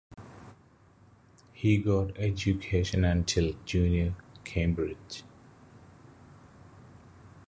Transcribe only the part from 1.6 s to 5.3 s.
got education until Junior Cambridge.